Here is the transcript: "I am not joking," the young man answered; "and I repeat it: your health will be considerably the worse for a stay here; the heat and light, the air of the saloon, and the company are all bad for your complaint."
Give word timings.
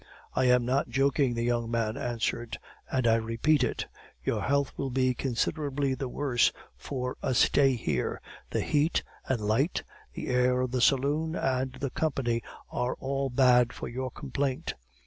"I 0.33 0.45
am 0.45 0.65
not 0.65 0.89
joking," 0.89 1.35
the 1.35 1.43
young 1.43 1.69
man 1.69 1.95
answered; 1.95 2.57
"and 2.91 3.05
I 3.05 3.17
repeat 3.17 3.63
it: 3.63 3.85
your 4.23 4.41
health 4.41 4.73
will 4.75 4.89
be 4.89 5.13
considerably 5.13 5.93
the 5.93 6.09
worse 6.09 6.51
for 6.75 7.17
a 7.21 7.35
stay 7.35 7.75
here; 7.75 8.19
the 8.49 8.61
heat 8.61 9.03
and 9.29 9.39
light, 9.39 9.83
the 10.13 10.29
air 10.29 10.61
of 10.61 10.71
the 10.71 10.81
saloon, 10.81 11.35
and 11.35 11.73
the 11.73 11.91
company 11.91 12.41
are 12.71 12.95
all 12.95 13.29
bad 13.29 13.73
for 13.73 13.87
your 13.87 14.09
complaint." 14.09 14.73